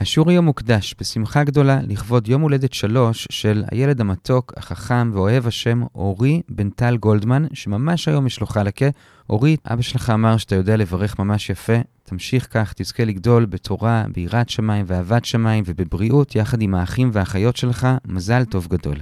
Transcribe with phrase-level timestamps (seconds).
[0.00, 5.82] השיעור היום מוקדש בשמחה גדולה לכבוד יום הולדת שלוש של הילד המתוק, החכם ואוהב השם
[5.94, 8.86] אורי בן טל גולדמן, שממש היום יש לו חלקה.
[9.30, 11.72] אורי, אבא שלך אמר שאתה יודע לברך ממש יפה,
[12.04, 17.88] תמשיך כך, תזכה לגדול בתורה, ביראת שמיים ואהבת שמיים ובבריאות יחד עם האחים והאחיות שלך,
[18.08, 18.96] מזל טוב גדול.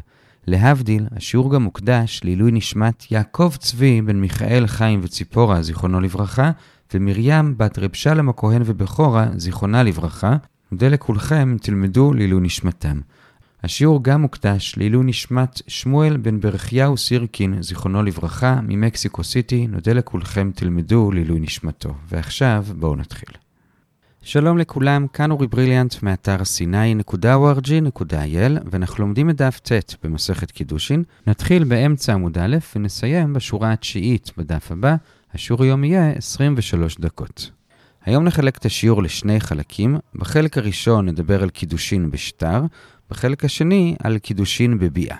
[0.46, 6.50] להבדיל, השיעור גם מוקדש לעילוי נשמת יעקב צבי בן מיכאל, חיים וציפורה, זיכרונו לברכה,
[6.94, 10.36] ומרים בת רב שלם הכהן ובכורה, זיכרונה לברכה.
[10.74, 13.00] נודה לכולכם, תלמדו לעילוי נשמתם.
[13.62, 19.66] השיעור גם מוקדש לעילוי נשמת שמואל בן ברכיהו סירקין, זיכרונו לברכה, ממקסיקו סיטי.
[19.66, 21.94] נודה לכולכם, תלמדו לעילוי נשמתו.
[22.08, 23.28] ועכשיו, בואו נתחיל.
[24.22, 28.12] שלום לכולם, כאן אורי בריליאנט מאתר sny.org.il
[28.70, 31.04] ואנחנו לומדים את דף ט' במסכת קידושין.
[31.26, 34.96] נתחיל באמצע עמוד א' ונסיים בשורה התשיעית בדף הבא.
[35.34, 37.50] השיעור היום יהיה 23 דקות.
[38.04, 39.98] היום נחלק את השיעור לשני חלקים.
[40.14, 42.62] בחלק הראשון נדבר על קידושין בשטר,
[43.10, 45.16] בחלק השני על קידושין בביאה.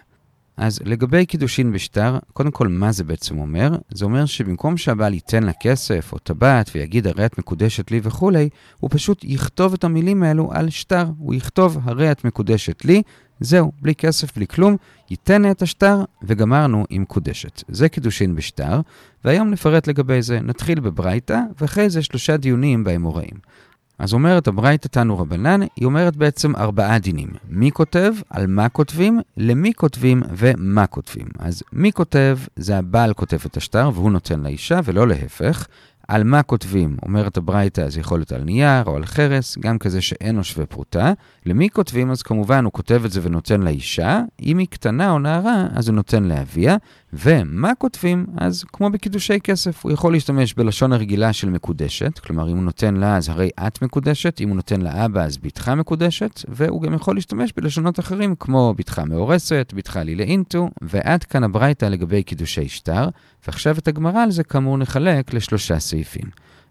[0.56, 3.70] אז לגבי קידושין בשטר, קודם כל, מה זה בעצם אומר?
[3.91, 8.48] זה אומר שבמקום שהבעל ייתן לה כסף או טבעת ויגיד הרי את מקודשת לי וכולי,
[8.80, 11.04] הוא פשוט יכתוב את המילים האלו על שטר.
[11.19, 13.02] הוא יכתוב הרי את מקודשת לי,
[13.45, 14.77] זהו, בלי כסף, בלי כלום,
[15.11, 17.62] ייתן את השטר וגמרנו עם קודשת.
[17.69, 18.81] זה קידושין בשטר,
[19.25, 20.41] והיום נפרט לגבי זה.
[20.41, 23.55] נתחיל בברייתא, ואחרי זה שלושה דיונים באמוראים.
[23.98, 27.28] אז אומרת הברייתא תנו רבנן, היא אומרת בעצם ארבעה דינים.
[27.48, 31.27] מי כותב, על מה כותבים, למי כותבים ומה כותבים.
[31.39, 35.67] אז מי כותב, זה הבעל כותב את השטר והוא נותן לאישה ולא להפך.
[36.08, 40.00] על מה כותבים, אומרת הברייתא, זה יכול להיות על נייר או על חרס, גם כזה
[40.00, 41.12] שאין לו שווה פרוטה.
[41.47, 44.20] למי כותבים, אז כמובן הוא כותב את זה ונותן לאישה.
[44.42, 46.77] אם היא קטנה או נערה, אז הוא נותן לאביה.
[47.12, 48.27] ומה כותבים?
[48.36, 52.94] אז כמו בקידושי כסף, הוא יכול להשתמש בלשון הרגילה של מקודשת, כלומר אם הוא נותן
[52.94, 57.14] לה אז הרי את מקודשת, אם הוא נותן לאבא אז בתך מקודשת, והוא גם יכול
[57.14, 63.08] להשתמש בלשונות אחרים כמו בתך מאורסת, בתך לי לאינטו, ועד כאן הברייתא לגבי קידושי שטר,
[63.47, 65.94] ועכשיו את הגמרא על זה כאמור נחלק לשלושה סעיפים.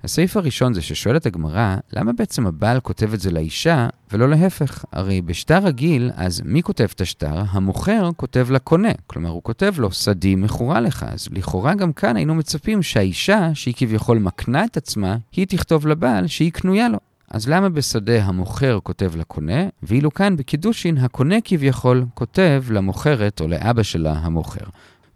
[0.04, 4.86] הסעיף הראשון זה ששואלת הגמרא, למה בעצם הבעל כותב את זה לאישה ולא להפך?
[4.92, 7.44] הרי בשטר רגיל, אז מי כותב את השטר?
[7.50, 8.92] המוכר כותב לקונה.
[9.08, 11.06] כלומר, הוא כותב לו, שדי מכורה לך.
[11.10, 16.28] אז לכאורה גם כאן היינו מצפים שהאישה, שהיא כביכול מקנה את עצמה, היא תכתוב לבעל
[16.28, 17.00] שהיא קנויה לו.
[17.30, 23.84] אז למה בשדה המוכר כותב לקונה, ואילו כאן בקידושין הקונה כביכול כותב למוכרת או לאבא
[23.84, 24.66] שלה המוכר?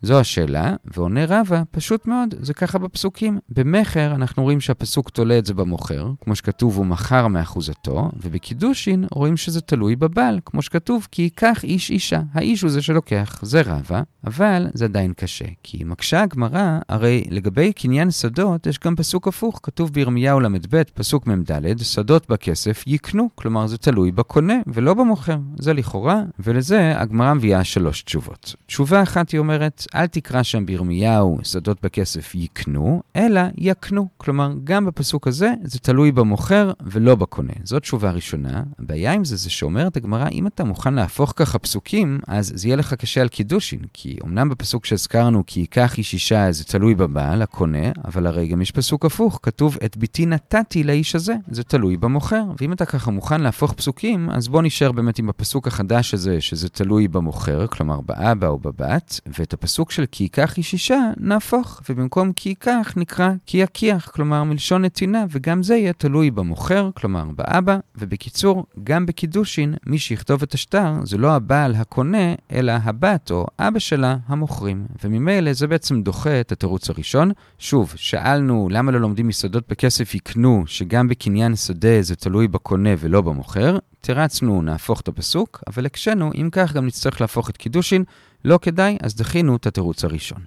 [0.01, 3.39] זו השאלה, ועונה רבא, פשוט מאוד, זה ככה בפסוקים.
[3.49, 9.37] במכר אנחנו רואים שהפסוק תולה את זה במוכר, כמו שכתוב הוא מכר מאחוזתו, ובקידושין רואים
[9.37, 12.21] שזה תלוי בבעל, כמו שכתוב כי ייקח איש אישה.
[12.33, 15.45] האיש הוא זה שלוקח, זה רבא, אבל זה עדיין קשה.
[15.63, 21.27] כי מקשה הגמרא, הרי לגבי קניין שדות יש גם פסוק הפוך, כתוב בירמיהו ל"ב, פסוק
[21.27, 25.37] מ"ד, שדות בכסף יקנו, כלומר זה תלוי בקונה ולא במוכר.
[25.59, 28.55] זה לכאורה, ולזה הגמרא מביאה שלוש תשובות.
[28.65, 34.07] תשובה אחת היא אומרת, אל תקרא שם בירמיהו, שדות בכסף יקנו, אלא יקנו.
[34.17, 37.53] כלומר, גם בפסוק הזה זה תלוי במוכר ולא בקונה.
[37.63, 38.63] זאת תשובה ראשונה.
[38.79, 42.75] הבעיה עם זה זה שאומרת הגמרא, אם אתה מוכן להפוך ככה פסוקים, אז זה יהיה
[42.75, 43.79] לך קשה על קידושין.
[43.93, 48.61] כי אמנם בפסוק שהזכרנו, כי ייקח איש אישה, זה תלוי בבעל, הקונה, אבל הרי גם
[48.61, 52.43] יש פסוק הפוך, כתוב, את ביתי נתתי לאיש הזה, זה תלוי במוכר.
[52.61, 56.69] ואם אתה ככה מוכן להפוך פסוקים, אז בוא נשאר באמת עם הפסוק החדש הזה, שזה
[56.69, 61.81] תלוי במוכר, כלומר באבא או בבת, ואת הפסוק הפסוק של כי ייקח איש אישה, נהפוך,
[61.89, 67.23] ובמקום כי ייקח נקרא כי יקיח, כלומר מלשון נתינה, וגם זה יהיה תלוי במוכר, כלומר
[67.35, 73.47] באבא, ובקיצור, גם בקידושין, מי שיכתוב את השטר זה לא הבעל הקונה, אלא הבת או
[73.59, 74.85] אבא שלה המוכרים.
[75.03, 77.31] וממילא זה בעצם דוחה את התירוץ הראשון.
[77.59, 83.21] שוב, שאלנו למה לא לומדים מסעדות בכסף יקנו, שגם בקניין שדה זה תלוי בקונה ולא
[83.21, 83.77] במוכר.
[84.01, 88.03] תירצנו, נהפוך את הפסוק, אבל הקשינו, אם כך גם נצטרך להפוך את קידושין
[88.45, 90.39] לא כדאי, אז דחינו את התירוץ הראשון.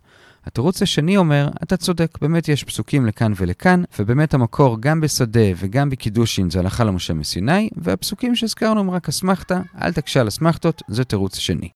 [0.45, 5.91] התירוץ השני אומר, אתה צודק, באמת יש פסוקים לכאן ולכאן, ובאמת המקור גם בשדה וגם
[5.91, 11.05] בקידושין זה הלכה למשה מסיני, והפסוקים שהזכרנו הם רק אסמכתה, אל תקשה על אסמכתות, זה
[11.05, 11.69] תירוץ שני.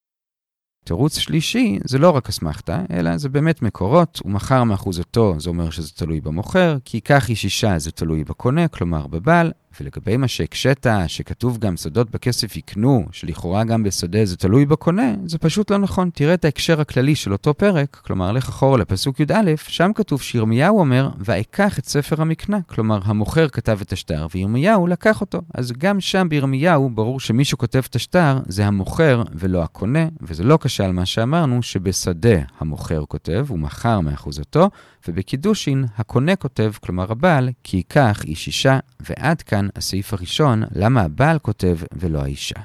[0.84, 5.70] תירוץ שלישי זה לא רק אסמכתה, אלא זה באמת מקורות, הוא מכר מאחוזתו, זה אומר
[5.70, 10.87] שזה תלוי במוכר, כי כך איש אישה זה תלוי בקונה, כלומר בבעל, ולגבי מה שהקשית,
[11.06, 16.11] שכתוב גם שדות בכסף יקנו, שלכאורה גם בשדה זה תלוי בקונה, זה פשוט לא נכון.
[16.15, 20.79] תראה את ההקשר הכללי של אותו פרק, כלומר, לך אחורה לפסוק י"א, שם כתוב שירמיהו
[20.79, 22.59] אומר, ואקח את ספר המקנה.
[22.67, 25.41] כלומר, המוכר כתב את השטר, וירמיהו לקח אותו.
[25.55, 30.56] אז גם שם בירמיהו, ברור שמי שכותב את השטר זה המוכר ולא הקונה, וזה לא
[30.56, 34.70] קשה על מה שאמרנו, שבשדה המוכר כותב, הוא מכר מאחוזתו,
[35.09, 41.00] ובקידושין הקונה כותב, כלומר הבעל, כי ייקח איש אישה, ועד כאן כאן הסעיף הראשון, למה
[41.00, 42.61] הבעל כותב ולא האישה.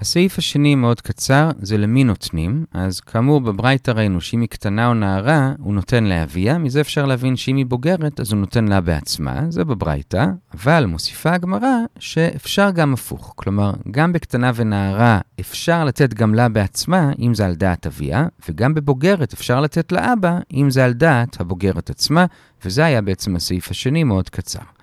[0.00, 2.64] הסעיף השני מאוד קצר, זה למי נותנים.
[2.72, 7.36] אז כאמור, בברייתא ראינו שאם היא קטנה או נערה, הוא נותן לאביה, מזה אפשר להבין
[7.36, 10.26] שאם היא בוגרת, אז הוא נותן לה בעצמה, זה בברייתא.
[10.54, 13.32] אבל מוסיפה הגמרא שאפשר גם הפוך.
[13.36, 18.74] כלומר, גם בקטנה ונערה אפשר לתת גם לה בעצמה, אם זה על דעת אביה, וגם
[18.74, 22.26] בבוגרת אפשר לתת לאבא, אם זה על דעת הבוגרת עצמה,
[22.64, 24.74] וזה היה בעצם הסעיף השני מאוד קצר.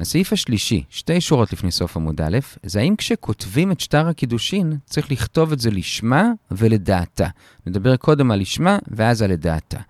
[0.00, 5.10] הסעיף השלישי, שתי שורות לפני סוף עמוד א', זה האם כשכותבים את שטר הקידושין, צריך
[5.10, 7.26] לכתוב את זה לשמה ולדעתה.
[7.66, 9.80] נדבר קודם על לשמה ואז על לדעתה.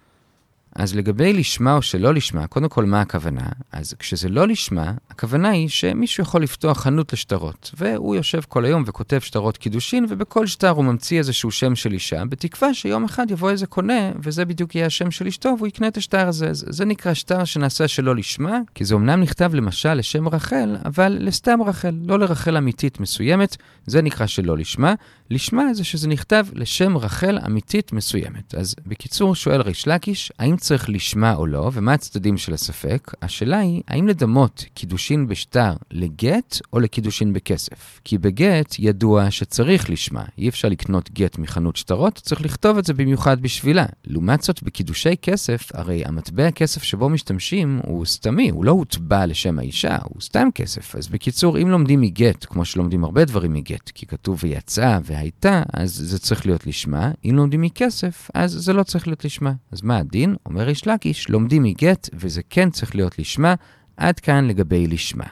[0.77, 3.49] אז לגבי לשמה או שלא לשמה, קודם כל מה הכוונה?
[3.73, 8.85] אז כשזה לא לשמה, הכוונה היא שמישהו יכול לפתוח חנות לשטרות, והוא יושב כל היום
[8.87, 13.51] וכותב שטרות קידושין, ובכל שטר הוא ממציא איזשהו שם של אישה, בתקווה שיום אחד יבוא
[13.51, 16.49] איזה קונה, וזה בדיוק יהיה השם של אשתו, והוא יקנה את השטר הזה.
[16.53, 21.63] זה נקרא שטר שנעשה שלא לשמה, כי זה אמנם נכתב למשל לשם רחל, אבל לסתם
[21.63, 23.57] רחל, לא לרחל אמיתית מסוימת,
[23.87, 24.95] זה נקרא שלא לשמה.
[25.31, 28.55] לשמה זה שזה נכתב לשם רחל אמיתית מסוימת.
[28.55, 33.13] אז בקיצור, שואל ריש לקיש, האם צריך לשמה או לא, ומה הצדדים של הספק?
[33.23, 38.01] השאלה היא, האם לדמות קידושין בשטר לגט או לקידושין בכסף?
[38.05, 42.95] כי בגט ידוע שצריך לשמה, אי אפשר לקנות גט מחנות שטרות, צריך לכתוב את זה
[42.95, 43.87] במיוחד בשבילה.
[44.05, 49.59] לעומת זאת, בקידושי כסף, הרי המטבע כסף שבו משתמשים הוא סתמי, הוא לא הוטבע לשם
[49.59, 50.97] האישה, הוא סתם כסף.
[50.97, 55.95] אז בקיצור, אם לומדים מגט, כמו שלומדים הרבה דברים מגט, כי כתוב ויצא והייתה, אז
[55.95, 57.11] זה צריך להיות לשמה.
[57.25, 59.53] אם לומדים מכסף, אז זה לא צריך להיות לשמה.
[59.73, 60.37] אז מה הדין?
[60.51, 63.55] אומר ריש לקיש, לומדים מגט, וזה כן צריך להיות לשמה,
[63.97, 65.25] עד כאן לגבי לשמה.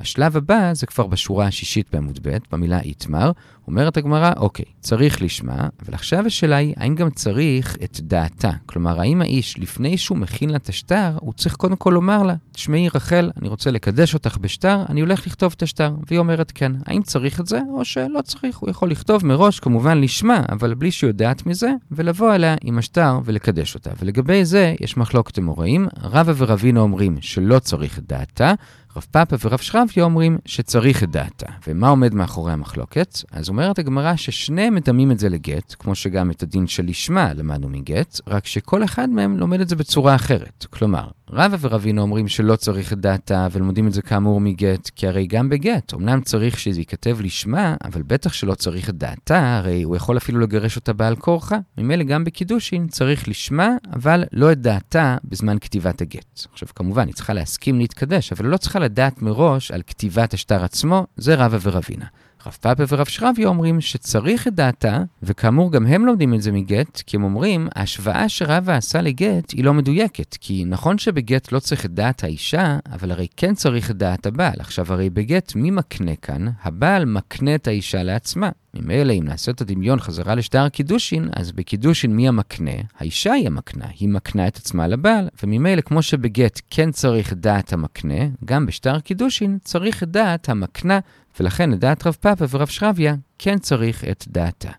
[0.00, 3.32] השלב הבא זה כבר בשורה השישית בעמוד ב', במילה איתמר,
[3.68, 8.50] אומרת הגמרא, אוקיי, צריך לשמה, אבל עכשיו השאלה היא, האם גם צריך את דעתה?
[8.66, 12.34] כלומר, האם האיש, לפני שהוא מכין לה את השטר, הוא צריך קודם כל לומר לה,
[12.52, 15.94] תשמעי רחל, אני רוצה לקדש אותך בשטר, אני הולך לכתוב את השטר.
[16.06, 16.72] והיא אומרת כן.
[16.86, 18.58] האם צריך את זה, או שלא צריך?
[18.58, 23.18] הוא יכול לכתוב מראש, כמובן לשמה, אבל בלי שהיא יודעת מזה, ולבוא אליה עם השטר
[23.24, 23.90] ולקדש אותה.
[24.00, 25.88] ולגבי זה, יש מחלוקת אמוראים.
[26.02, 28.52] רבא ורבינו אומרים שלא צריך את דעתה,
[28.96, 31.46] רב פאפה ורב שרביה אומרים שצריך את דעתה.
[31.66, 33.18] ומה עומד מאחורי המחלוקת?
[33.32, 37.68] אז אומרת הגמרא ששניהם מדמים את זה לגט, כמו שגם את הדין של לשמה למדנו
[37.68, 40.66] מגט, רק שכל אחד מהם לומד את זה בצורה אחרת.
[40.70, 45.48] כלומר, רבא ורבינו אומרים שלא צריך דעתה, ולומדים את זה כאמור מגט, כי הרי גם
[45.48, 50.40] בגט, אמנם צריך שזה ייכתב לשמה, אבל בטח שלא צריך דעתה, הרי הוא יכול אפילו
[50.40, 51.58] לגרש אותה בעל כורחה.
[51.78, 56.46] ממילא גם בקידושין צריך לשמה, אבל לא את דעתה בזמן כתיבת הגט.
[56.52, 61.06] עכשיו, כמובן, היא צריכה להסכים להתקדש, אבל לא צריכה לדעת מראש על כתיבת השטר עצמו,
[61.16, 62.06] זה רבא ורבינה.
[62.48, 67.02] רב פאפה ורב שרביה אומרים שצריך את דעתה, וכאמור גם הם לומדים את זה מגט,
[67.06, 71.84] כי הם אומרים, ההשוואה שרבא עשה לגט היא לא מדויקת, כי נכון שבגט לא צריך
[71.84, 74.54] את דעת האישה, אבל הרי כן צריך את דעת הבעל.
[74.58, 76.46] עכשיו הרי בגט מי מקנה כאן?
[76.62, 78.50] הבעל מקנה את האישה לעצמה.
[78.74, 82.70] ממילא אם נעשה את הדמיון חזרה לשטר קידושין, אז בקידושין מי המקנה?
[82.98, 88.24] האישה היא המקנה, היא מקנה את עצמה לבעל, וממילא כמו שבגט כן צריך דעת המקנה,
[88.44, 90.98] גם בשטר קידושין צריך דעת המקנה,
[91.40, 94.70] ולכן לדעת רב פאפה ורב שרביה כן צריך את דעתה.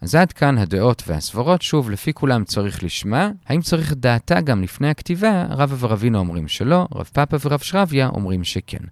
[0.00, 3.30] אז עד כאן הדעות והסברות, שוב, לפי כולם צריך לשמה.
[3.46, 5.46] האם צריך את דעתה גם לפני הכתיבה?
[5.50, 8.84] רבא ורבינו אומרים שלא, רב פאפה ורב שרביה אומרים שכן.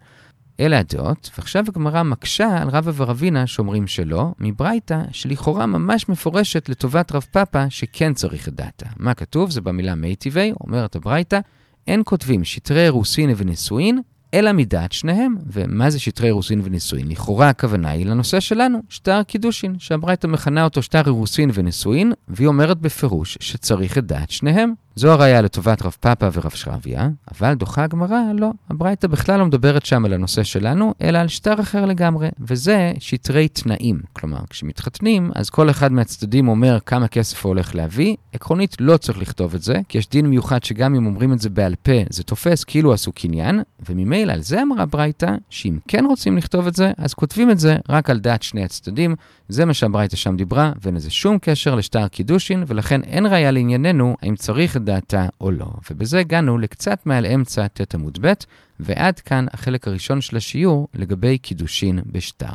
[0.61, 7.13] אלה הדעות, ועכשיו הגמרא מקשה על רבא ורבינה שאומרים שלא, מברייתא שלכאורה ממש מפורשת לטובת
[7.13, 8.87] רב פאפה שכן צריך את דעתה.
[8.97, 9.51] מה כתוב?
[9.51, 11.39] זה במילה מי טבעי, אומרת הברייתא,
[11.87, 14.03] אין כותבים שטרי אירוסין ונישואין,
[14.35, 15.37] אלא מדעת שניהם.
[15.47, 17.09] ומה זה שטרי אירוסין ונישואין?
[17.09, 22.79] לכאורה הכוונה היא לנושא שלנו, שטר קידושין, שהברייתא מכנה אותו שטר אירוסין ונישואין, והיא אומרת
[22.79, 24.73] בפירוש שצריך את דעת שניהם.
[24.97, 28.51] זו הראייה לטובת רב פאפה ורב שרביה, אבל דוחה הגמרא, לא.
[28.71, 33.49] הברייתא בכלל לא מדברת שם על הנושא שלנו, אלא על שטר אחר לגמרי, וזה שטרי
[33.49, 34.01] תנאים.
[34.13, 38.17] כלומר, כשמתחתנים, אז כל אחד מהצדדים אומר כמה כסף הוא הולך להביא.
[38.33, 41.51] עקרונית לא צריך לכתוב את זה, כי יש דין מיוחד שגם אם אומרים את זה
[41.51, 46.37] בעל פה, זה תופס כאילו עשו קניין, וממילא על זה אמרה ברייתא, שאם כן רוצים
[46.37, 49.15] לכתוב את זה, אז כותבים את זה רק על דעת שני הצדדים.
[49.49, 54.17] זה מה שהברייתא שם דיברה, ואין לזה שום קשר לשטר קידושין, ולכן אין ראייה לענייננו
[54.23, 55.71] האם צריך דעתה או לא.
[55.91, 58.33] ובזה הגענו לקצת מעל אמצע ט' עמוד ב',
[58.81, 62.55] ועד כאן החלק הראשון של השיעור לגבי קידושין בשטר.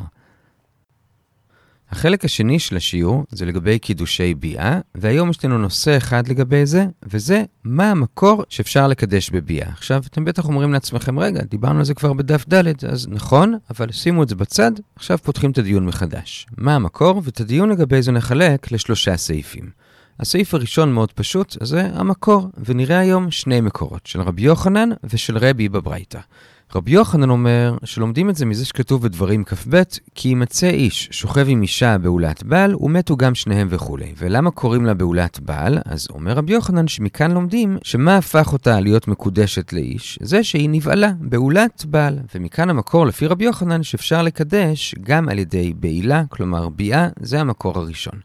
[1.90, 6.86] החלק השני של השיעור זה לגבי קידושי ביאה, והיום יש לנו נושא אחד לגבי זה,
[7.02, 9.68] וזה מה המקור שאפשר לקדש בביאה.
[9.68, 13.92] עכשיו, אתם בטח אומרים לעצמכם, רגע, דיברנו על זה כבר בדף ד', אז נכון, אבל
[13.92, 16.46] שימו את זה בצד, עכשיו פותחים את הדיון מחדש.
[16.56, 17.22] מה המקור?
[17.24, 19.70] ואת הדיון לגבי זה נחלק לשלושה סעיפים.
[20.20, 25.68] הסעיף הראשון מאוד פשוט, זה המקור, ונראה היום שני מקורות, של רבי יוחנן ושל רבי
[25.68, 26.18] בברייתא.
[26.74, 29.82] רבי יוחנן אומר שלומדים את זה מזה שכתוב בדברים כ"ב,
[30.14, 34.14] כי יימצא איש שוכב עם אישה בעולת בעל, ומתו גם שניהם וכולי.
[34.18, 35.78] ולמה קוראים לה בעולת בעל?
[35.84, 40.18] אז אומר רבי יוחנן שמכאן לומדים שמה הפך אותה להיות מקודשת לאיש?
[40.22, 42.18] זה שהיא נבעלה בעולת בעל.
[42.34, 47.78] ומכאן המקור לפי רבי יוחנן שאפשר לקדש גם על ידי בעילה, כלומר ביאה, זה המקור
[47.78, 48.20] הראשון.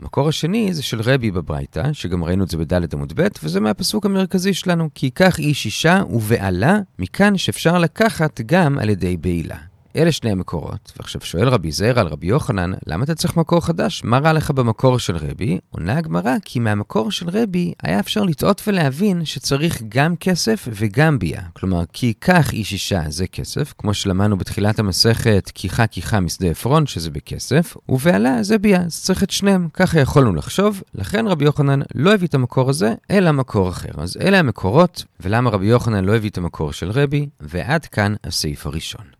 [0.00, 4.06] המקור השני זה של רבי בברייתא, שגם ראינו את זה בד' עמוד ב', וזה מהפסוק
[4.06, 9.56] המרכזי שלנו, כי ייקח איש אישה ובעלה, מכאן שאפשר לקחת גם על ידי בעילה.
[9.96, 10.92] אלה שני המקורות.
[10.96, 14.02] ועכשיו שואל רבי זעיר על רבי יוחנן, למה אתה צריך מקור חדש?
[14.04, 15.58] מה רע לך במקור של רבי?
[15.70, 21.42] עונה הגמרא, כי מהמקור של רבי היה אפשר לטעות ולהבין שצריך גם כסף וגם ביאה.
[21.52, 26.86] כלומר, כי ייקח איש אישה זה כסף, כמו שלמדנו בתחילת המסכת, כיחה כיחה משדה עפרון,
[26.86, 29.68] שזה בכסף, ובעלה זה ביאה, אז צריך את שניהם.
[29.72, 33.88] ככה יכולנו לחשוב, לכן רבי יוחנן לא הביא את המקור הזה, אלא מקור אחר.
[33.96, 38.66] אז אלה המקורות, ולמה רבי יוחנן לא הביא את המקור של רבי, ועד כאן הסעיף
[38.66, 39.15] הראשון.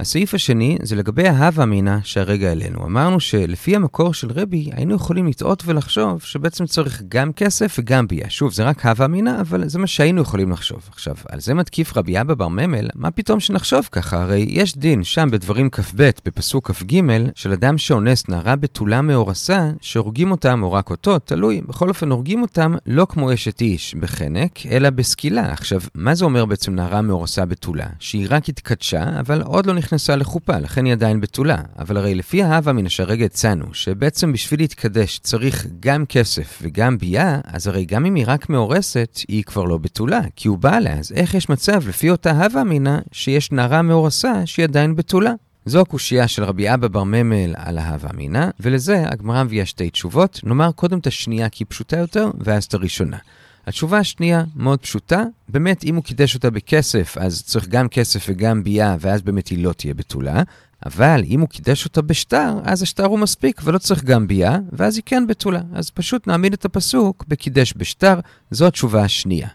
[0.00, 2.86] הסעיף השני זה לגבי ההווה אמינא שהרגע העלינו.
[2.86, 8.30] אמרנו שלפי המקור של רבי היינו יכולים לטעות ולחשוב שבעצם צריך גם כסף וגם ביאה.
[8.30, 10.88] שוב, זה רק הווה אמינא, אבל זה מה שהיינו יכולים לחשוב.
[10.92, 14.22] עכשיו, על זה מתקיף רבי אבא בר ממל, מה פתאום שנחשוב ככה?
[14.22, 17.00] הרי יש דין שם בדברים כ"ב, בפסוק כ"ג,
[17.34, 21.60] של אדם שאונס נערה בתולה מאורסה, שהורגים אותם או רק אותו, תלוי.
[21.68, 25.52] בכל אופן, הורגים אותם לא כמו אשת איש בחנק, אלא בסקילה.
[25.52, 27.86] עכשיו, מה זה אומר בעצם נערה מאורסה בתולה?
[27.98, 31.58] שהיא רק התקדשה, אבל עוד לא נכנסה לחופה, לכן היא עדיין בתולה.
[31.78, 37.40] אבל הרי לפי ההווה מן השרגע הצענו, שבעצם בשביל להתקדש צריך גם כסף וגם ביאה,
[37.44, 40.92] אז הרי גם אם היא רק מאורסת, היא כבר לא בתולה, כי הוא בא לה,
[40.92, 45.32] אז איך יש מצב לפי אותה הווה אמינא, שיש נערה מאורסה שהיא עדיין בתולה?
[45.66, 50.40] זו הקושייה של רבי אבא בר ממל על ההווה אמינא, ולזה הגמרא מביאה שתי תשובות.
[50.44, 53.16] נאמר קודם את השנייה כי היא פשוטה יותר, ואז את הראשונה.
[53.66, 58.64] התשובה השנייה מאוד פשוטה, באמת אם הוא קידש אותה בכסף, אז צריך גם כסף וגם
[58.64, 60.42] ביאה, ואז באמת היא לא תהיה בתולה.
[60.86, 64.96] אבל אם הוא קידש אותה בשטר, אז השטר הוא מספיק ולא צריך גם ביאה, ואז
[64.96, 65.60] היא כן בתולה.
[65.72, 69.48] אז פשוט נעמיד את הפסוק בקידש בשטר, זו התשובה השנייה.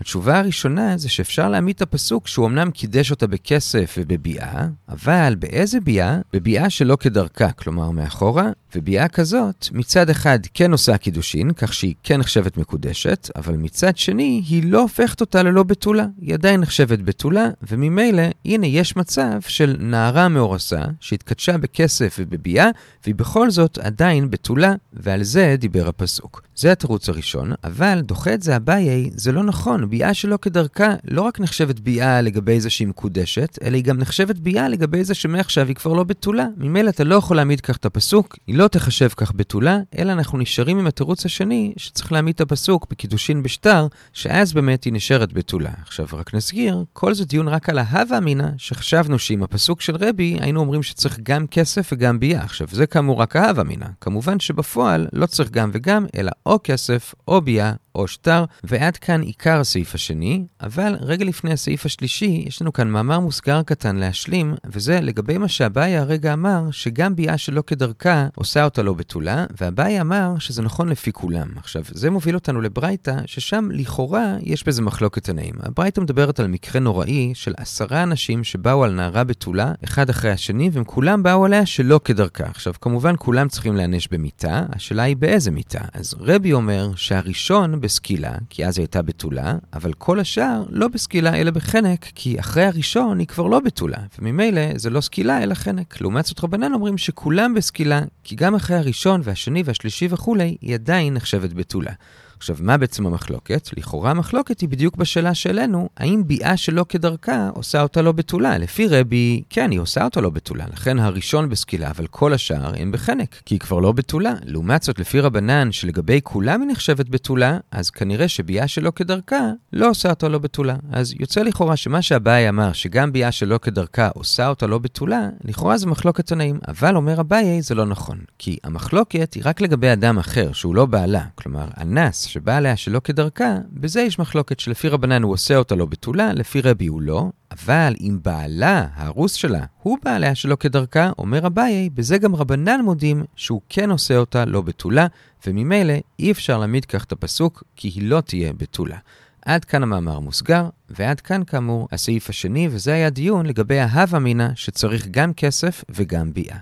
[0.00, 5.80] התשובה הראשונה זה שאפשר להעמיד את הפסוק שהוא אמנם קידש אותה בכסף ובביאה, אבל באיזה
[5.80, 6.18] ביאה?
[6.32, 12.20] בביאה שלא כדרכה, כלומר מאחורה, וביאה כזאת מצד אחד כן עושה קידושין, כך שהיא כן
[12.20, 16.06] נחשבת מקודשת, אבל מצד שני היא לא הופכת אותה ללא בתולה.
[16.20, 22.68] היא עדיין נחשבת בתולה, וממילא, הנה יש מצב של נערה מאורסה שהתקדשה בכסף ובביאה,
[23.04, 26.42] והיא בכל זאת עדיין בתולה, ועל זה דיבר הפסוק.
[26.56, 29.89] זה התירוץ הראשון, אבל דוחה את זה אביי, זה לא נכון.
[29.90, 34.36] ביאה שלא כדרכה לא רק נחשבת ביאה לגבי זה שהיא מקודשת, אלא היא גם נחשבת
[34.36, 36.46] ביאה לגבי זה שמעכשיו היא כבר לא בתולה.
[36.56, 40.38] ממילא אתה לא יכול להעמיד כך את הפסוק, היא לא תחשב כך בתולה, אלא אנחנו
[40.38, 45.70] נשארים עם התירוץ השני, שצריך להעמיד את הפסוק בקידושין בשטר, שאז באמת היא נשארת בתולה.
[45.82, 50.36] עכשיו רק נסגיר, כל זה דיון רק על ההווה אמינא, שחשבנו שעם הפסוק של רבי,
[50.40, 52.42] היינו אומרים שצריך גם כסף וגם ביאה.
[52.42, 53.86] עכשיו זה כאמור רק ההווה אמינא.
[54.00, 59.20] כמובן שבפועל לא צריך גם וגם, אלא או כסף או ביאה או שטר, ועד כאן
[59.20, 64.54] עיקר הסעיף השני, אבל רגע לפני הסעיף השלישי, יש לנו כאן מאמר מוסגר קטן להשלים,
[64.64, 70.00] וזה לגבי מה שאביי הרגע אמר, שגם ביאה שלא כדרכה עושה אותה לא בתולה, ואביי
[70.00, 71.48] אמר שזה נכון לפי כולם.
[71.56, 75.54] עכשיו, זה מוביל אותנו לברייתא, ששם לכאורה יש בזה מחלוקת תנאים.
[75.62, 80.70] הברייתא מדברת על מקרה נוראי של עשרה אנשים שבאו על נערה בתולה, אחד אחרי השני,
[80.72, 82.44] והם כולם באו עליה שלא כדרכה.
[82.44, 85.80] עכשיו, כמובן כולם צריכים להיענש במיתה, השאלה היא באיזה מיתה.
[85.92, 91.36] אז רבי אומר שהראשון בסקילה, כי אז היא הייתה בתולה, אבל כל השאר לא בסקילה
[91.36, 96.00] אלא בחנק, כי אחרי הראשון היא כבר לא בתולה, וממילא זה לא סקילה אלא חנק.
[96.00, 101.14] לעומת זאת רבנן אומרים שכולם בסקילה, כי גם אחרי הראשון והשני והשלישי וכולי, היא עדיין
[101.14, 101.92] נחשבת בתולה.
[102.40, 103.68] עכשיו, מה בעצם המחלוקת?
[103.76, 108.58] לכאורה המחלוקת היא בדיוק בשאלה שלנו, האם ביאה שלא כדרכה עושה אותה לא בתולה?
[108.58, 112.92] לפי רבי, כן, היא עושה אותה לא בתולה, לכן הראשון בסקילה, אבל כל השאר הם
[112.92, 114.34] בחנק, כי היא כבר לא בתולה.
[114.44, 119.90] לעומת זאת, לפי רבנן, שלגבי כולם היא נחשבת בתולה, אז כנראה שביאה שלא כדרכה לא
[119.90, 120.76] עושה אותה לא בתולה.
[120.92, 125.78] אז יוצא לכאורה שמה שאביי אמר, שגם ביאה שלא כדרכה עושה אותה לא בתולה, לכאורה
[125.78, 126.58] זה מחלוקת תנאים.
[126.68, 128.18] אבל אומר אביי, זה לא נכון.
[128.38, 131.24] כי המחלוקת היא רק לגבי אדם אחר, שהוא לא בעלה.
[131.34, 135.86] כלומר, אנס שבא עליה שלא כדרכה, בזה יש מחלוקת שלפי רבנן הוא עושה אותה לא
[135.86, 137.30] בתולה, לפי רבי הוא לא.
[137.50, 142.80] אבל אם בעלה, הארוס שלה, הוא בא עליה שלא כדרכה, אומר אביי, בזה גם רבנן
[142.80, 145.06] מודים שהוא כן עושה אותה לא בתולה,
[145.46, 148.96] וממילא אי אפשר להעמיד כך את הפסוק, כי היא לא תהיה בתולה.
[149.44, 154.48] עד כאן המאמר מוסגר, ועד כאן כאמור הסעיף השני, וזה היה דיון לגבי ההווה אמינא
[154.54, 156.58] שצריך גם כסף וגם ביאה.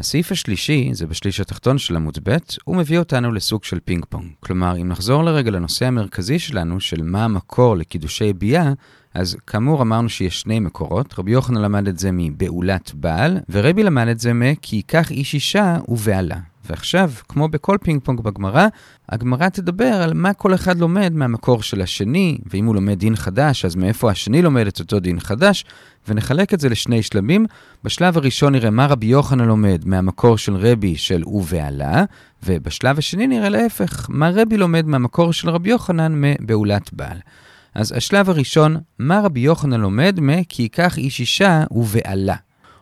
[0.00, 4.30] הסעיף השלישי, זה בשליש התחתון של עמוד ב', הוא מביא אותנו לסוג של פינג פונג.
[4.40, 8.72] כלומר, אם נחזור לרגע לנושא המרכזי שלנו, של מה המקור לקידושי ביאה,
[9.14, 14.08] אז כאמור אמרנו שיש שני מקורות, רבי יוחנן למד את זה מבעולת בעל, ורבי למד
[14.08, 16.49] את זה מ"כי ייקח איש אישה ובעלה".
[16.70, 18.66] ועכשיו, כמו בכל פינג פונג בגמרא,
[19.08, 23.64] הגמרא תדבר על מה כל אחד לומד מהמקור של השני, ואם הוא לומד דין חדש,
[23.64, 25.64] אז מאיפה השני לומד את אותו דין חדש,
[26.08, 27.46] ונחלק את זה לשני שלבים.
[27.84, 32.04] בשלב הראשון נראה מה רבי יוחנן לומד מהמקור של רבי של ובעלה,
[32.46, 37.18] ובשלב השני נראה להפך, מה רבי לומד מהמקור של רבי יוחנן מבעולת בעל.
[37.74, 42.36] אז השלב הראשון, מה רבי יוחנן לומד מ"כי ייקח איש אישה ובעלה".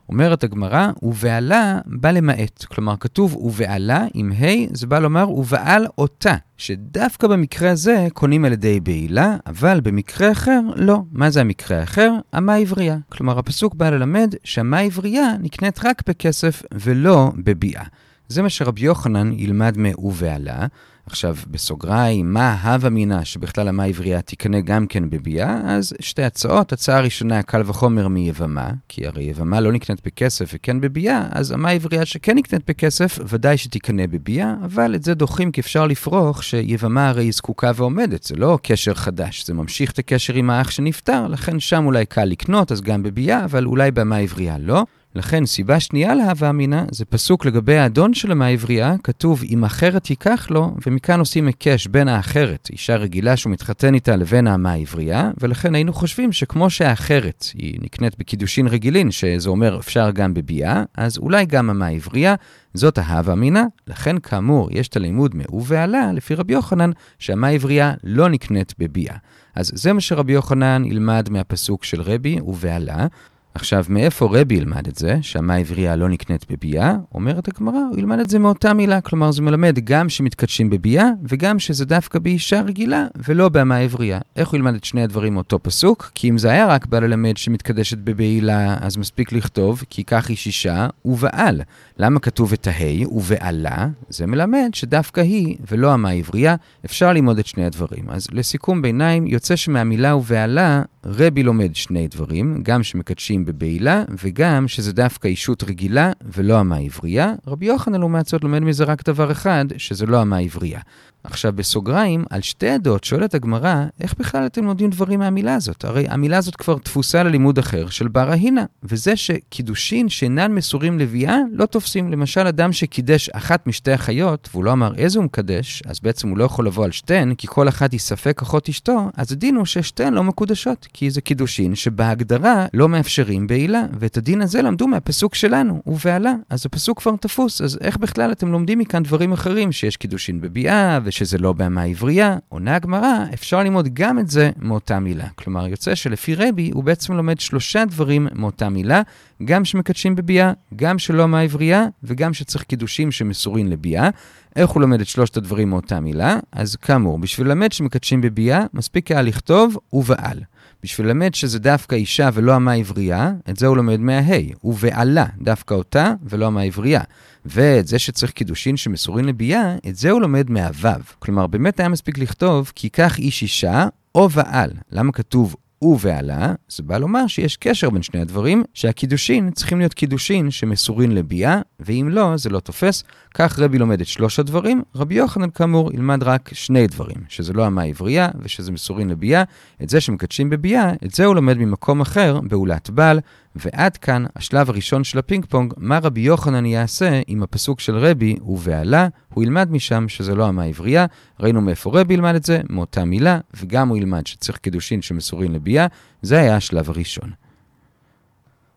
[0.09, 2.65] אומרת הגמרא, ובעלה בא למעט.
[2.65, 8.53] כלומר, כתוב ובעלה עם ה', זה בא לומר ובעל אותה, שדווקא במקרה הזה קונים על
[8.53, 11.03] ידי בעילה, אבל במקרה אחר לא.
[11.12, 12.12] מה זה המקרה האחר?
[12.38, 12.97] אמה עברייה.
[13.09, 17.85] כלומר, הפסוק בא ללמד שאמה עברייה נקנית רק בכסף ולא בביאה.
[18.29, 20.67] זה מה שרבי יוחנן ילמד מ"ובעלה".
[21.07, 25.61] עכשיו, בסוגריים, מה הווה אמינא שבכלל המה עברייה תקנה גם כן בביאה?
[25.65, 26.73] אז שתי הצעות.
[26.73, 31.71] הצעה ראשונה, קל וחומר מיבמה, כי הרי יבמה לא נקנית בכסף וכן בביאה, אז המה
[31.71, 37.09] עברייה שכן נקנית בכסף, ודאי שתקנה בביאה, אבל את זה דוחים כי אפשר לפרוח שיבמה
[37.09, 41.27] הרי היא זקוקה ועומדת, זה לא קשר חדש, זה ממשיך את הקשר עם האח שנפטר,
[41.27, 44.85] לכן שם אולי קל לקנות, אז גם בביאה, אבל אולי בהמה עברייה לא.
[45.19, 50.11] לכן, סיבה שנייה להווה אמינא זה פסוק לגבי האדון של המה עברייה, כתוב אם אחרת
[50.11, 55.31] ייקח לו, ומכאן עושים היקש בין האחרת, אישה רגילה שהוא מתחתן איתה, לבין האמה העברייה,
[55.41, 61.19] ולכן היינו חושבים שכמו שהאחרת היא נקנית בקידושין רגילין, שזה אומר אפשר גם בביאה, אז
[61.19, 62.35] אולי גם המה עברייה,
[62.75, 68.29] זאת ההווה אמינא, לכן כאמור יש את הלימוד מעובעלה, לפי רבי יוחנן, שהמה עברייה לא
[68.29, 69.17] נקנית בביאה.
[69.55, 73.07] אז זה מה שרבי יוחנן ילמד מהפסוק של רבי ובעלה.
[73.55, 76.95] עכשיו, מאיפה רבי ילמד את זה, שהמה עברייה לא נקנית בביאה?
[77.14, 79.00] אומרת הגמרא, הוא ילמד את זה מאותה מילה.
[79.00, 84.19] כלומר, זה מלמד גם שמתקדשים בביאה, וגם שזה דווקא באישה רגילה, ולא בהמה עברייה.
[84.37, 86.11] איך הוא ילמד את שני הדברים מאותו פסוק?
[86.14, 90.47] כי אם זה היה רק בא ללמד שמתקדשת בבעילה, אז מספיק לכתוב, כי כך איש
[90.47, 91.62] אישה ובעל.
[91.99, 93.88] למה כתוב את ההי ובעלה?
[94.09, 98.05] זה מלמד שדווקא היא, ולא המה עברייה, אפשר ללמוד את שני הדברים.
[98.09, 104.92] אז לסיכום ביניים, יוצא שמהמילה ובעלה, רבי לומד שני דברים, גם שמקדשים בבעילה, וגם שזה
[104.92, 107.33] דווקא אישות רגילה ולא המה עברייה.
[107.46, 110.81] רבי יוחנן לעומת זאת לומד מזה רק דבר אחד, שזה לא המה עברייה.
[111.24, 115.85] עכשיו, בסוגריים, על שתי עדות שואלת הגמרא, איך בכלל אתם לומדים דברים מהמילה הזאת?
[115.85, 121.37] הרי המילה הזאת כבר תפוסה ללימוד אחר של בר ההינה, וזה שקידושין שאינן מסורים לביאה,
[121.52, 122.12] לא תופסים.
[122.12, 126.38] למשל, אדם שקידש אחת משתי החיות, והוא לא אמר איזה הוא מקדש, אז בעצם הוא
[126.38, 129.66] לא יכול לבוא על שתיהן, כי כל אחת היא ספק אחות אשתו, אז הדין הוא
[129.66, 135.35] ששתיהן לא מקודשות, כי זה קידושין שבהגדרה לא מאפשרים בעילה, ואת הדין הזה למדו מהפסוק
[135.35, 136.35] שלנו, ובעלה.
[136.50, 140.98] אז הפסוק כבר תפוס, אז איך בכלל אתם לומדים מכאן דברים אחרים, שיש קידושין בביאה,
[141.09, 145.29] ושזה לא בהמה עברייה, עונה הגמרא, אפשר ללמוד גם את זה מאותה מילה.
[145.35, 149.03] כלומר, יוצא שלפי רבי, הוא בעצם לומד שלושה דברים מאותה מילה,
[149.44, 154.09] גם שמקדשים בביאה, גם שלא בהמה עברייה, וגם שצריך קידושים שמסורין לביאה.
[154.57, 156.38] איך הוא לומד את שלושת הדברים מאותה מילה?
[156.53, 160.40] אז כאמור, בשביל ללמד שמקדשים בביאה, מספיק היה לכתוב ובעל.
[160.83, 165.75] בשביל ללמד שזה דווקא אישה ולא אמה עברייה, את זה הוא לומד מההי, ובעלה, דווקא
[165.75, 167.03] אותה ולא אמה עברייה.
[167.45, 171.03] ואת זה שצריך קידושין שמסורין לביאה, את זה הוא לומד מהוו.
[171.19, 174.71] כלומר, באמת היה מספיק לכתוב, כי כך איש אישה או בעל.
[174.93, 180.51] למה כתוב ובעלה, זה בא לומר שיש קשר בין שני הדברים, שהקידושין צריכים להיות קידושין
[180.51, 183.05] שמסורין לביאה, ואם לא, זה לא תופס.
[183.35, 187.67] כך רבי לומד את שלוש הדברים, רבי יוחנן כאמור ילמד רק שני דברים, שזה לא
[187.67, 189.43] אמה עברייה ושזה מסורין לביאה,
[189.83, 193.21] את זה שמקדשים בביאה, את זה הוא לומד ממקום אחר, בעולת בעל,
[193.57, 198.37] ועד כאן השלב הראשון של הפינג פונג, מה רבי יוחנן יעשה עם הפסוק של רבי
[198.47, 201.07] ובעלה, הוא ילמד משם שזה לא אמה עבריה,
[201.41, 205.87] ראינו מאיפה רבי ילמד את זה, מאותה מילה, וגם הוא ילמד שצריך קידושין שמסורין לביאה,
[206.23, 207.31] זה היה השלב הראשון.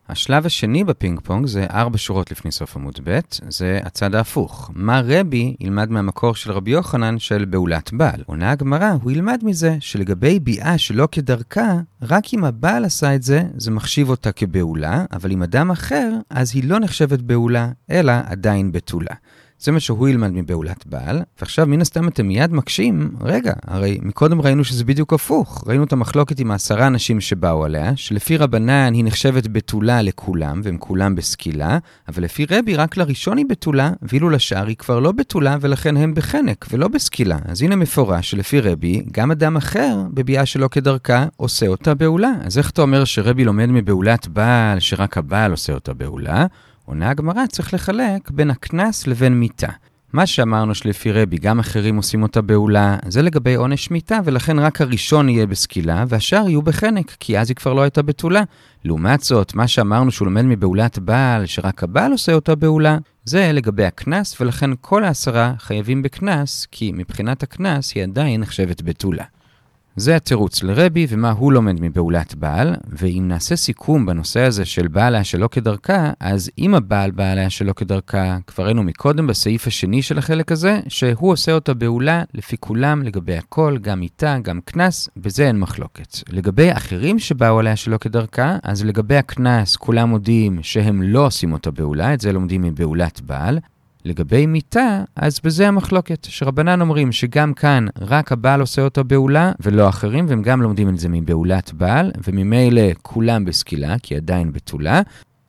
[0.08, 4.70] השלב השני בפינג פונג זה ארבע שורות לפני סוף עמוד ב', זה הצד ההפוך.
[4.74, 8.22] מה רבי ילמד מהמקור של רבי יוחנן של בעולת בעל?
[8.26, 13.42] עונה הגמרא, הוא ילמד מזה שלגבי ביאה שלא כדרכה, רק אם הבעל עשה את זה,
[13.56, 18.72] זה מחשיב אותה כבעולה, אבל אם אדם אחר, אז היא לא נחשבת בעולה, אלא עדיין
[18.72, 19.14] בתולה.
[19.70, 24.64] מה שהוא ילמד מבעולת בעל, ועכשיו מן הסתם אתם מיד מקשים, רגע, הרי מקודם ראינו
[24.64, 25.64] שזה בדיוק הפוך.
[25.66, 30.78] ראינו את המחלוקת עם העשרה אנשים שבאו עליה, שלפי רבנן היא נחשבת בתולה לכולם, והם
[30.78, 35.56] כולם בסקילה, אבל לפי רבי רק לראשון היא בתולה, ואילו לשאר היא כבר לא בתולה,
[35.60, 37.38] ולכן הם בחנק ולא בסקילה.
[37.44, 42.32] אז הנה מפורש שלפי רבי, גם אדם אחר, בביאה שלא כדרכה, עושה אותה בעולה.
[42.44, 46.46] אז איך אתה אומר שרבי לומד מבעולת בעל, שרק הבעל עושה אותה בעולה?
[46.92, 49.68] עונה הגמרא צריך לחלק בין הקנס לבין מיתה.
[50.12, 54.80] מה שאמרנו שלפי רבי גם אחרים עושים אותה בעולה, זה לגבי עונש מיתה, ולכן רק
[54.80, 58.42] הראשון יהיה בסקילה, והשאר יהיו בחנק, כי אז היא כבר לא הייתה בתולה.
[58.84, 63.84] לעומת זאת, מה שאמרנו שהוא לומד מבעולת בעל, שרק הבעל עושה אותה בעולה, זה לגבי
[63.84, 69.24] הקנס, ולכן כל העשרה חייבים בקנס, כי מבחינת הקנס היא עדיין נחשבת בתולה.
[69.96, 75.14] זה התירוץ לרבי ומה הוא לומד מבעולת בעל, ואם נעשה סיכום בנושא הזה של בעל
[75.14, 80.02] היה שלא כדרכה, אז אם הבעל בעל היה שלא כדרכה, כבר ראינו מקודם בסעיף השני
[80.02, 85.08] של החלק הזה, שהוא עושה אותה בעולה לפי כולם לגבי הכל, גם איתה, גם קנס,
[85.16, 86.16] בזה אין מחלוקת.
[86.28, 91.70] לגבי אחרים שבאו עליה שלא כדרכה, אז לגבי הקנס כולם מודים שהם לא עושים אותה
[91.70, 93.58] בעולה, את זה לומדים מבעולת בעל,
[94.04, 99.88] לגבי מיתה, אז בזה המחלוקת, שרבנן אומרים שגם כאן רק הבעל עושה אותה בעולה ולא
[99.88, 105.02] אחרים, והם גם לומדים את זה מבעולת בעל, וממילא כולם בסקילה, כי עדיין בתולה.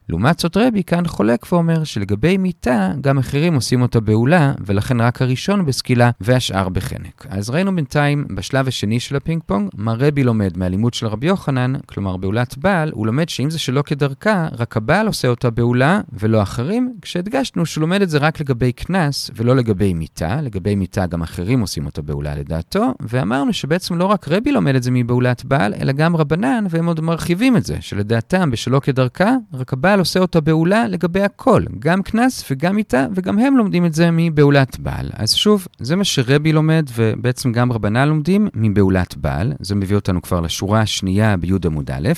[0.10, 5.22] לעומת זאת רבי כאן חולק ואומר שלגבי מיתה, גם אחרים עושים אותה בעולה, ולכן רק
[5.22, 7.26] הראשון בסקילה והשאר בחנק.
[7.30, 11.74] אז ראינו בינתיים בשלב השני של הפינג פונג, מה רבי לומד מהלימוד של רבי יוחנן,
[11.86, 16.42] כלומר בעולת בעל, הוא לומד שאם זה שלא כדרכה, רק הבעל עושה אותה בעולה ולא
[16.42, 21.22] אחרים, כשהדגשנו שהוא לומד את זה רק לגבי קנס ולא לגבי מיתה, לגבי מיתה גם
[21.22, 25.74] אחרים עושים אותה בעולה לדעתו, ואמרנו שבעצם לא רק רבי לומד את זה מבעולת בעל,
[25.74, 30.42] אלא גם רבנן, והם עוד מרחיבים את זה, שלדעתם בשלא כדרכה, רק הבעל עושה אותה
[30.42, 35.10] בעולה לגבי הכל, גם קנס וגם מיתה, וגם הם לומדים את זה מבעולת בעל.
[35.14, 39.54] אז שוב, זה מה שרבי לומד, ובעצם גם רבנן לומדים מבעולת בעל.
[39.60, 42.10] זה מביא אותנו כבר לשורה השנייה בי' עמוד א'.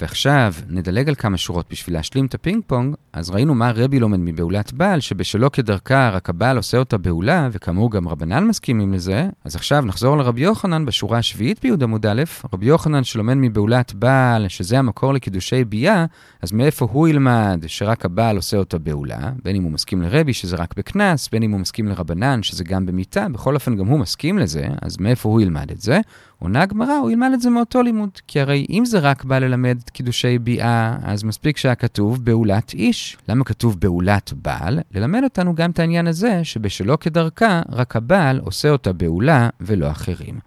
[0.00, 4.18] ועכשיו נדלג על כמה שורות בשביל להשלים את הפינג פונג, אז ראינו מה רבי לומד
[4.20, 9.56] מבעולת בעל, שבשלא כדרכה רק הבעל עושה אותה בעולה, וכאמור גם רבנן מסכימים לזה, אז
[9.56, 14.78] עכשיו נחזור לרבי יוחנן בשורה השביעית בי' עמוד א', רבי יוחנן שלומד מבעולת בעל, שזה
[14.78, 16.04] המקור לקידושי ביאה,
[16.42, 20.56] אז מאיפה הוא ילמד שרק הבעל עושה אותה בעולה, בין אם הוא מסכים לרבי שזה
[20.56, 24.38] רק בקנס, בין אם הוא מסכים לרבנן שזה גם במיתה, בכל אופן גם הוא מסכים
[24.38, 26.00] לזה, אז מאיפה הוא ילמד את זה?
[26.38, 28.10] עונה הגמרא, הוא ילמד את זה מאותו לימוד.
[28.26, 33.16] כי הרי אם זה רק בא ללמד קידושי ביאה, אז מספיק שהיה כתוב בעולת איש.
[33.28, 34.80] למה כתוב בעולת בעל?
[34.94, 40.38] ללמד אותנו גם את העניין הזה, שבשלא כדרכה, רק הבעל עושה אותה בעולה ולא אחרים.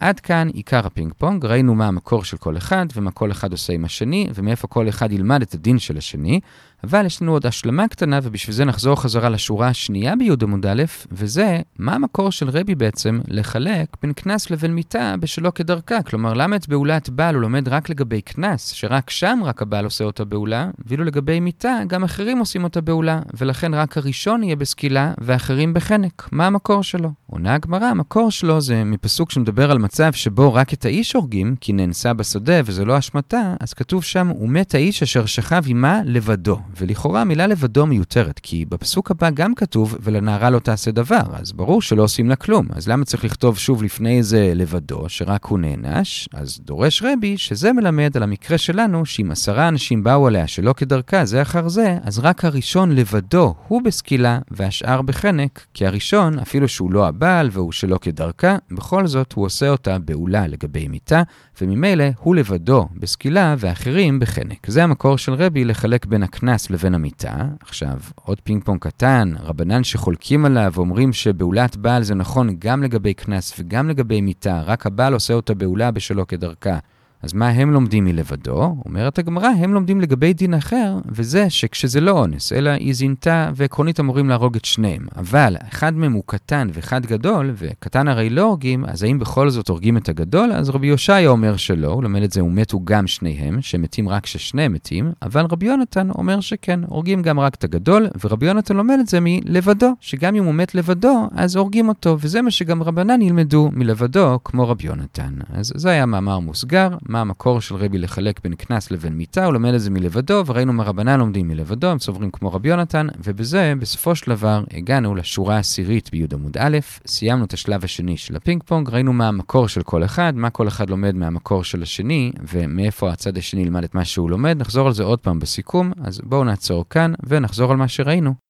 [0.00, 3.72] עד כאן עיקר הפינג פונג, ראינו מה המקור של כל אחד ומה כל אחד עושה
[3.72, 6.40] עם השני ומאיפה כל אחד ילמד את הדין של השני.
[6.84, 10.82] אבל יש לנו עוד השלמה קטנה, ובשביל זה נחזור חזרה לשורה השנייה בי' עמוד א',
[11.12, 16.02] וזה, מה המקור של רבי בעצם לחלק בין קנס לבין מיתה בשלא כדרכה?
[16.02, 20.04] כלומר, למה את בעולת בעל הוא לומד רק לגבי קנס, שרק שם רק הבעל עושה
[20.04, 25.12] אותה בעולה, ואילו לגבי מיתה, גם אחרים עושים אותה בעולה, ולכן רק הראשון יהיה בסקילה,
[25.20, 26.28] ואחרים בחנק.
[26.32, 27.10] מה המקור שלו?
[27.26, 31.72] עונה הגמרא, המקור שלו זה מפסוק שמדבר על מצב שבו רק את האיש הורגים, כי
[31.72, 36.58] נאנסה בשדה וזה לא אשמתה, אז כתוב שם, ומת האיש אשר שכב עמה לבדו.
[36.76, 41.82] ולכאורה המילה לבדו מיותרת, כי בפסוק הבא גם כתוב, ולנערה לא תעשה דבר, אז ברור
[41.82, 42.66] שלא עושים לה כלום.
[42.70, 46.28] אז למה צריך לכתוב שוב לפני זה לבדו, שרק הוא נענש?
[46.34, 51.24] אז דורש רבי שזה מלמד על המקרה שלנו, שאם עשרה אנשים באו עליה שלא כדרכה
[51.24, 56.92] זה אחר זה, אז רק הראשון לבדו הוא בסקילה, והשאר בחנק, כי הראשון, אפילו שהוא
[56.92, 61.22] לא הבעל והוא שלא כדרכה, בכל זאת הוא עושה אותה בעולה לגבי מיתה,
[61.60, 64.70] וממילא הוא לבדו בסקילה ואחרים בחנק.
[64.70, 67.34] זה המקור של רבי לחלק בין הקנס לבין המיטה.
[67.60, 73.14] עכשיו, עוד פינג פונג קטן, רבנן שחולקים עליו ואומרים שבעולת בעל זה נכון גם לגבי
[73.14, 76.78] קנס וגם לגבי מיתה, רק הבעל עושה אותה בעולה בשלא כדרכה.
[77.24, 78.76] אז מה הם לומדים מלבדו?
[78.86, 84.00] אומרת הגמרא, הם לומדים לגבי דין אחר, וזה שכשזה לא אונס, אלא היא זינתה ועקרונית
[84.00, 85.06] אמורים להרוג את שניהם.
[85.16, 89.68] אבל אחד מהם הוא קטן ואחד גדול, וקטן הרי לא הורגים, אז האם בכל זאת
[89.68, 90.52] הורגים את הגדול?
[90.52, 94.72] אז רבי יאשיה אומר שלא, הוא לומד את זה, ומתו גם שניהם, שמתים רק כששניהם
[94.72, 99.06] מתים, אבל רבי יונתן אומר שכן, הורגים גם רק את הגדול, ורבי יונתן לומד את
[99.06, 103.70] זה מלבדו, שגם אם הוא מת לבדו, אז הורגים אותו, וזה מה שגם רבנן ילמדו
[103.72, 105.34] מלבדו, כמו רבי יונתן.
[105.52, 106.88] אז זה היה מאמר מוסגר.
[107.14, 110.72] מה המקור של רבי לחלק בין קנס לבין מיתה, הוא לומד את זה מלבדו, וראינו
[110.72, 115.56] מה רבנן לומדים מלבדו, הם סוברים כמו רבי יונתן, ובזה, בסופו של דבר, הגענו לשורה
[115.56, 119.82] העשירית בי' עמוד א', סיימנו את השלב השני של הפינג פונג, ראינו מה המקור של
[119.82, 124.04] כל אחד, מה כל אחד לומד מהמקור של השני, ומאיפה הצד השני ילמד את מה
[124.04, 127.88] שהוא לומד, נחזור על זה עוד פעם בסיכום, אז בואו נעצור כאן, ונחזור על מה
[127.88, 128.43] שראינו.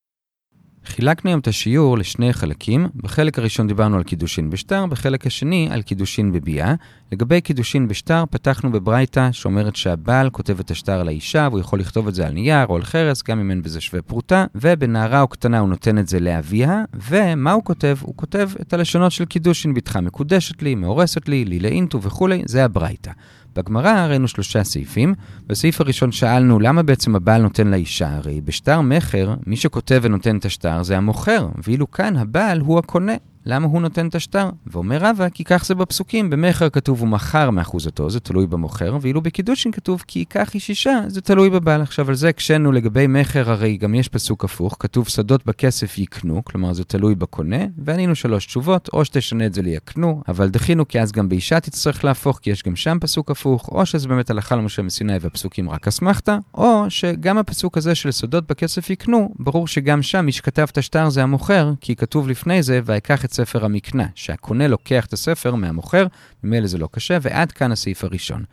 [0.87, 2.87] חילקנו היום את השיעור לשני חלקים.
[2.97, 6.75] בחלק הראשון דיברנו על קידושין בשטר, בחלק השני על קידושין בביאה.
[7.13, 12.15] לגבי קידושין בשטר, פתחנו בברייתא שאומרת שהבעל כותב את השטר לאישה, והוא יכול לכתוב את
[12.15, 15.59] זה על נייר או על חרס, גם אם אין בזה שווה פרוטה, ובנערה או קטנה
[15.59, 17.97] הוא נותן את זה לאביה, ומה הוא כותב?
[18.03, 22.65] הוא כותב את הלשונות של קידושין בתך מקודשת לי, מאורסת לי, לי לאינטו וכולי, זה
[22.65, 23.11] הברייתא.
[23.57, 25.15] בגמרא ראינו שלושה סעיפים.
[25.47, 30.45] בסעיף הראשון שאלנו למה בעצם הבעל נותן לאישה, הרי בשטר מכר, מי שכותב ונותן את
[30.45, 33.15] השטר זה המוכר, ואילו כאן הבעל הוא הקונה.
[33.47, 34.51] למה הוא נותן את השטר?
[34.67, 39.21] ואומר רבא, כי כך זה בפסוקים, במכר כתוב הוא מכר מאחוזתו, זה תלוי במוכר, ואילו
[39.21, 41.83] בקידושין כתוב כי ייקח איש אישה, זה תלוי בבעל.
[41.83, 46.45] עכשיו, על זה הקשינו לגבי מכר, הרי גם יש פסוק הפוך, כתוב שדות בכסף יקנו,
[46.45, 51.01] כלומר זה תלוי בקונה, וענינו שלוש תשובות, או שתשנה את זה ליקנו, אבל דחינו כי
[51.01, 54.57] אז גם באישה תצטרך להפוך, כי יש גם שם פסוק הפוך, או שזה באמת הלכה
[54.57, 60.03] למשה מסיני והפסוקים רק אסמכתה, או שגם הפסוק הזה של שדות בכסף יקנו, ברור שגם
[60.03, 64.07] שם מי שכתב את השטר זה המוכר, כי כתוב לפני זה, ויקח את ספר המקנה,
[64.15, 66.07] שהקונה לוקח את הספר מהמוכר,
[66.45, 68.45] ממילא זה לא קשה, ועד כאן הסעיף הראשון.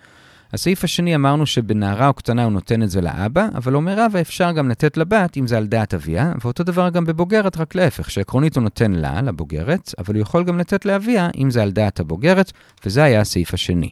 [0.54, 4.52] הסעיף השני אמרנו שבנערה או קטנה הוא נותן את זה לאבא, אבל אומר רבא אפשר
[4.52, 8.56] גם לתת לבת אם זה על דעת אביה, ואותו דבר גם בבוגרת, רק להפך, שעקרונית
[8.56, 12.52] הוא נותן לה, לבוגרת, אבל הוא יכול גם לתת לאביה אם זה על דעת הבוגרת,
[12.86, 13.90] וזה היה הסעיף השני.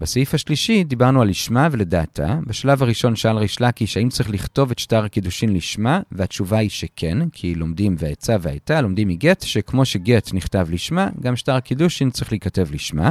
[0.00, 2.38] בסעיף השלישי דיברנו על לשמה ולדעתה.
[2.46, 7.28] בשלב הראשון שאל ריש לקיש האם צריך לכתוב את שטר הקידושין לשמה, והתשובה היא שכן,
[7.28, 12.66] כי לומדים והעצה והייתה, לומדים מגט, שכמו שגט נכתב לשמה, גם שטר הקידושין צריך להיכתב
[12.72, 13.10] לשמה.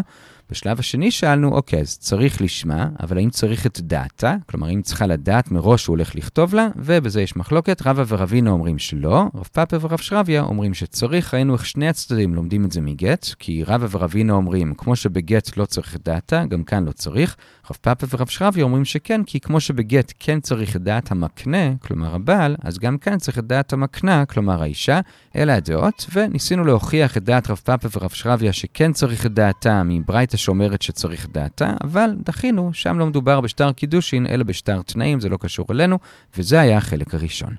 [0.51, 4.35] בשלב השני שאלנו, אוקיי, אז צריך לשמה, אבל האם צריך את דעתה?
[4.49, 6.67] כלומר, האם צריכה לדעת מראש שהוא הולך לכתוב לה?
[6.75, 7.81] ובזה יש מחלוקת.
[7.85, 11.33] רבא ורבינו אומרים שלא, רב פאפה ורב שרביה אומרים שצריך.
[11.33, 15.65] ראינו איך שני הצדדים לומדים את זה מגט, כי רבא ורבינו אומרים, כמו שבגט לא
[15.65, 17.35] צריך את דעתה, גם כאן לא צריך.
[17.71, 22.15] רב פאפה ורב שרביה אומרים שכן, כי כמו שבגט כן צריך את דעת המקנה, כלומר
[22.15, 24.99] הבעל, אז גם כאן צריך את דעת המקנה, כלומר האישה.
[25.35, 30.37] אלה הדעות, וניסינו להוכיח את דעת רב פאפה ורב שרביה שכן צריך את דעתה מברייתא
[30.39, 35.37] שאומרת שצריך דעתה, אבל דחינו, שם לא מדובר בשטר קידושין, אלא בשטר תנאים, זה לא
[35.37, 35.99] קשור אלינו,
[36.37, 37.55] וזה היה החלק הראשון.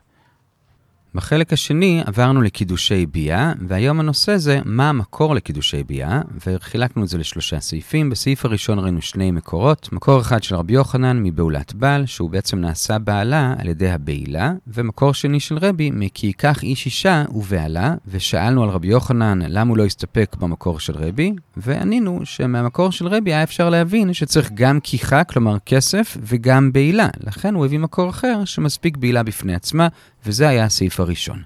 [1.14, 7.18] בחלק השני עברנו לקידושי ביאה, והיום הנושא זה מה המקור לקידושי ביאה, וחילקנו את זה
[7.18, 8.10] לשלושה סעיפים.
[8.10, 12.98] בסעיף הראשון ראינו שני מקורות, מקור אחד של רבי יוחנן מבעולת בעל, שהוא בעצם נעשה
[12.98, 18.68] בעלה על ידי הבעילה, ומקור שני של רבי מ"כי ייקח איש אישה ובעלה", ושאלנו על
[18.68, 21.32] רבי יוחנן למה הוא לא הסתפק במקור של רבי,
[21.62, 27.08] וענינו שמהמקור של רבי היה אפשר להבין שצריך גם כיחה, כלומר כסף, וגם בעילה.
[27.26, 29.88] לכן הוא הביא מקור אחר שמספיק בעילה בפני עצמה,
[30.26, 31.42] וזה היה הסעיף הראשון.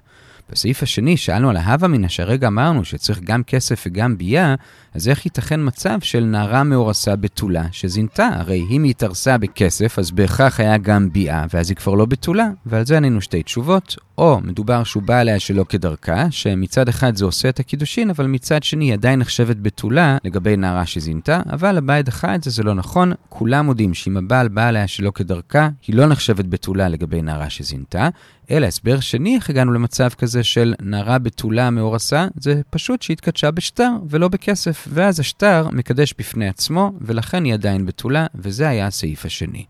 [0.51, 4.55] בסעיף השני שאלנו על ההווה מינא, שהרגע אמרנו שצריך גם כסף וגם ביאה,
[4.93, 8.29] אז איך ייתכן מצב של נערה מאורסה בתולה שזינתה?
[8.33, 12.47] הרי אם היא התארסה בכסף, אז בהכרח היה גם ביאה, ואז היא כבר לא בתולה.
[12.65, 13.95] ועל זה ענינו שתי תשובות.
[14.17, 18.63] או מדובר שהוא בא עליה שלא כדרכה, שמצד אחד זה עושה את הקידושין, אבל מצד
[18.63, 22.73] שני היא עדיין נחשבת בתולה לגבי נערה שזינתה, אבל הבעיה דחה את זה, זה לא
[22.73, 23.11] נכון.
[23.29, 28.09] כולם מודים שאם הבעל בא עליה שלא כדרכה, היא לא נחשבת בתולה לגבי נערה שזינתה.
[28.51, 33.91] אלא הסבר שני, איך הגענו למצב כזה של נערה בתולה מאורסה, זה פשוט שהתקדשה בשטר
[34.09, 39.65] ולא בכסף, ואז השטר מקדש בפני עצמו, ולכן היא עדיין בתולה, וזה היה הסעיף השני.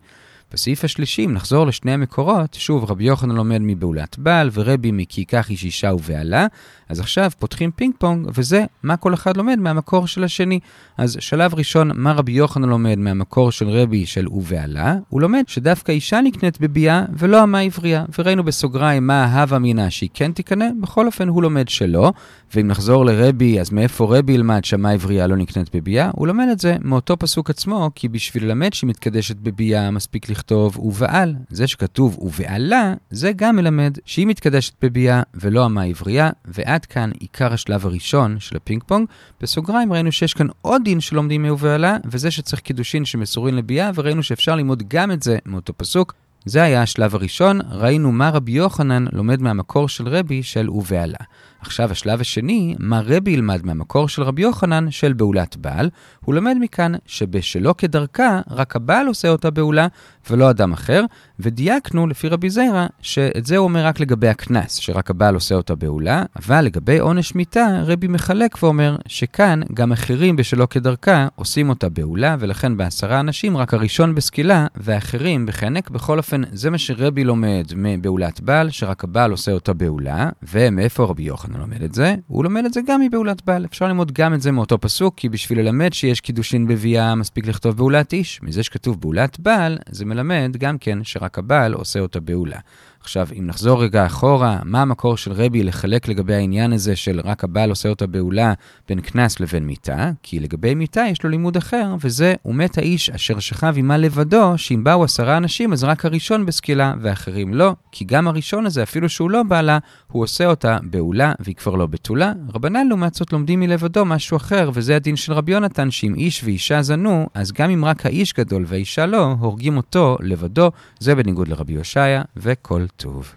[0.52, 5.50] בסעיף השלישי, אם נחזור לשני המקורות, שוב, רבי יוחנן לומד מבעולת בעל, ורבי מכי ייקח
[5.50, 6.46] איש אישה ובעלה,
[6.88, 10.60] אז עכשיו פותחים פינג פונג, וזה מה כל אחד לומד מהמקור של השני.
[10.98, 14.94] אז שלב ראשון, מה רבי יוחנן לומד מהמקור של רבי של ובעלה?
[15.08, 18.04] הוא לומד שדווקא אישה נקנית בביאה ולא אמה עברייה.
[18.18, 22.12] וראינו בסוגריים מה ההווה מינה שהיא כן תקנה, בכל אופן הוא לומד שלא.
[22.54, 26.10] ואם נחזור לרבי, אז מאיפה רבי ילמד שאמה עברייה לא נקנית בביאה?
[26.14, 30.78] הוא לומד את זה מאותו פסוק עצמו, כי בשביל ללמד שהיא מתקדשת בביאה מספיק לכתוב
[30.78, 31.34] ובעל.
[31.50, 37.52] זה שכתוב ובעלה, זה גם מלמד שהיא מתקדשת בביאה ולא אמה עברייה, ועד כאן עיקר
[37.52, 39.08] השלב הראשון של הפינג פונג.
[39.40, 44.56] בסוגריים ראינו שיש כאן עוד דין שלומדים מובעלה, וזה שצריך קידושין שמסורים לביאה, וראינו שאפשר
[44.56, 46.14] ללמוד גם את זה מאותו פסוק.
[46.44, 51.18] זה היה השלב הראשון, ראינו מה רבי יוחנן לומד מהמקור של רבי של ובעלה.
[51.60, 55.90] עכשיו השלב השני, מה רבי ילמד מהמקור של רבי יוחנן של בעולת בעל,
[56.24, 59.86] הוא לומד מכאן שבשלא כדרכה, רק הבעל עושה אותה בעולה
[60.30, 61.04] ולא אדם אחר,
[61.40, 65.74] ודייקנו לפי רבי זיירה שאת זה הוא אומר רק לגבי הקנס, שרק הבעל עושה אותה
[65.74, 71.88] בעולה, אבל לגבי עונש מיתה, רבי מחלק ואומר שכאן גם אחרים בשלא כדרכה עושים אותה
[71.88, 75.90] בעולה, ולכן בעשרה אנשים רק הראשון בסקילה והאחרים בחנק.
[75.90, 81.22] בכל אופן, זה מה שרבי לומד מבעולת בעל, שרק הבעל עושה אותה בעולה, ומאיפה רבי
[81.22, 82.14] יוחנן לומד את זה?
[82.26, 83.64] הוא לומד את זה גם מבעולת בעל.
[83.64, 87.76] אפשר ללמוד גם את זה מאותו פסוק, כי בשביל ללמד שיש קידושין בביאה מספיק לכתוב
[87.76, 88.42] בעולת איש.
[88.42, 92.58] מזה שכתוב בעולת בעל, זה מלמד גם כן שרק הבעל עושה אותה בעולה.
[93.06, 97.44] עכשיו, אם נחזור רגע אחורה, מה המקור של רבי לחלק לגבי העניין הזה של רק
[97.44, 98.52] הבעל עושה אותה בעולה
[98.88, 100.10] בין קנס לבין מיתה?
[100.22, 104.84] כי לגבי מיתה יש לו לימוד אחר, וזה, ומת האיש אשר שכב עמה לבדו, שאם
[104.84, 109.30] באו עשרה אנשים אז רק הראשון בסקילה ואחרים לא, כי גם הראשון הזה, אפילו שהוא
[109.30, 109.78] לא בעלה,
[110.12, 112.32] הוא עושה אותה בעולה והיא כבר לא בתולה.
[112.54, 116.82] רבנן לעומת זאת לומדים מלבדו משהו אחר, וזה הדין של רבי יונתן, שאם איש ואישה
[116.82, 121.74] זנו, אז גם אם רק האיש גדול והאישה לא, הורגים אותו לבדו, זה בניגוד לרבי
[121.74, 123.34] הושעיה, וכל טוב.